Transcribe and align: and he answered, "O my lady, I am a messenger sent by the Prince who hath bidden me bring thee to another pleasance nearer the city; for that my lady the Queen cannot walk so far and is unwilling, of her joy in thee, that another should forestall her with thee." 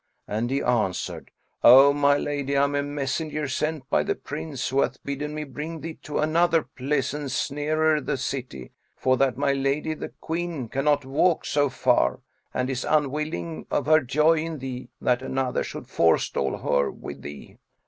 and 0.27 0.49
he 0.49 0.63
answered, 0.63 1.29
"O 1.63 1.93
my 1.93 2.17
lady, 2.17 2.57
I 2.57 2.63
am 2.63 2.73
a 2.73 2.81
messenger 2.81 3.47
sent 3.47 3.87
by 3.91 4.01
the 4.01 4.15
Prince 4.15 4.69
who 4.69 4.81
hath 4.81 4.97
bidden 5.03 5.35
me 5.35 5.43
bring 5.43 5.81
thee 5.81 5.93
to 6.01 6.17
another 6.17 6.63
pleasance 6.63 7.51
nearer 7.51 8.01
the 8.01 8.17
city; 8.17 8.71
for 8.97 9.15
that 9.17 9.37
my 9.37 9.53
lady 9.53 9.93
the 9.93 10.09
Queen 10.09 10.69
cannot 10.69 11.05
walk 11.05 11.45
so 11.45 11.69
far 11.69 12.21
and 12.51 12.67
is 12.67 12.83
unwilling, 12.83 13.67
of 13.69 13.85
her 13.85 13.99
joy 13.99 14.37
in 14.39 14.57
thee, 14.57 14.89
that 14.99 15.21
another 15.21 15.63
should 15.63 15.85
forestall 15.85 16.57
her 16.57 16.89
with 16.89 17.21
thee." 17.21 17.59